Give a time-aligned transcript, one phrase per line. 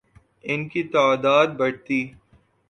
[0.43, 1.99] ان کی تعداد بڑھتی